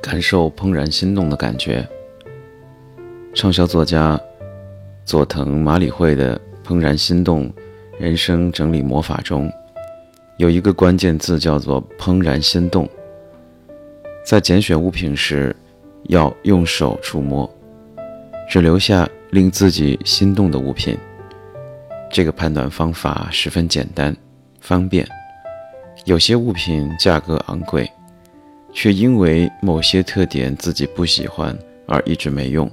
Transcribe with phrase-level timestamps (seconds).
[0.00, 1.86] 感受怦然心动的感觉。
[3.34, 4.20] 畅销作家
[5.04, 6.38] 佐藤麻里惠的
[6.68, 7.52] 《怦然心动
[7.98, 9.50] 人生整理魔法》中，
[10.36, 12.88] 有一个关键字叫做“怦然心动”。
[14.24, 15.54] 在拣选物品时，
[16.04, 17.48] 要用手触摸，
[18.48, 20.96] 只留下令自己心动的物品。
[22.10, 24.14] 这个判断方法十分简单、
[24.60, 25.06] 方便。
[26.04, 27.90] 有些物品价格昂贵，
[28.72, 32.68] 却因为某些特点自己不喜欢而一直没用；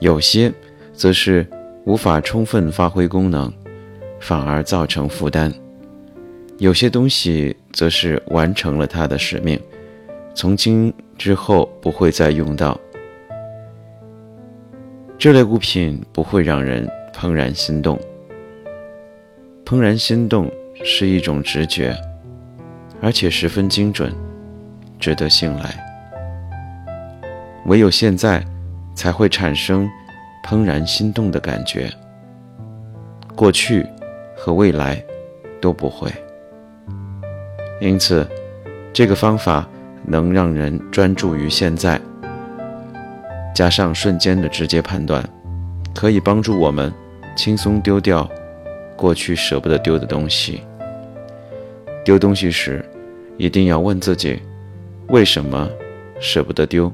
[0.00, 0.52] 有些
[0.92, 1.46] 则是
[1.84, 3.52] 无法充分发挥功能，
[4.20, 5.50] 反而造成负担；
[6.58, 9.58] 有些东西则是完成了它的使命，
[10.34, 12.78] 从今之后不会再用到。
[15.18, 17.98] 这类物品不会让人怦然心动。
[19.64, 20.50] 怦然心动
[20.84, 21.96] 是一种直觉，
[23.00, 24.12] 而且十分精准，
[25.02, 25.74] 值得信赖。
[27.66, 28.40] 唯有现在，
[28.94, 29.90] 才会产生
[30.46, 31.90] 怦然心动的感觉。
[33.34, 33.84] 过去
[34.36, 35.02] 和未来
[35.60, 36.08] 都不会。
[37.80, 38.24] 因此，
[38.92, 39.66] 这个方法
[40.06, 42.00] 能让人专注于现在，
[43.52, 45.28] 加上瞬间的直接判断，
[45.92, 46.92] 可以帮助我们
[47.34, 48.28] 轻松丢掉。
[48.94, 50.62] 过去舍不得丢的东西，
[52.04, 52.88] 丢东西时
[53.36, 54.40] 一定要问自己：
[55.12, 55.68] 为什么
[56.18, 56.90] 舍不得丢？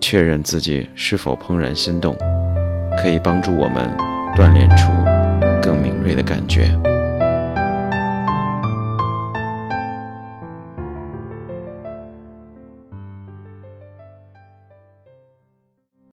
[0.00, 2.16] 确认自己是否怦然心动，
[2.96, 3.94] 可以帮助我们
[4.34, 4.90] 锻炼出
[5.60, 6.70] 更敏锐的感觉。